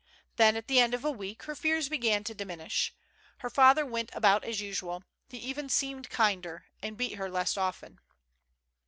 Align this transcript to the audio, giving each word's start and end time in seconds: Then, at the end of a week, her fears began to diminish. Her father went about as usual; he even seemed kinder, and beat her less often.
Then, 0.37 0.55
at 0.57 0.67
the 0.67 0.79
end 0.79 0.95
of 0.95 1.05
a 1.05 1.11
week, 1.11 1.43
her 1.43 1.53
fears 1.53 1.87
began 1.87 2.23
to 2.23 2.33
diminish. 2.33 2.91
Her 3.37 3.51
father 3.51 3.85
went 3.85 4.09
about 4.13 4.43
as 4.43 4.59
usual; 4.59 5.03
he 5.29 5.37
even 5.37 5.69
seemed 5.69 6.09
kinder, 6.09 6.65
and 6.81 6.97
beat 6.97 7.17
her 7.19 7.29
less 7.29 7.55
often. 7.55 7.99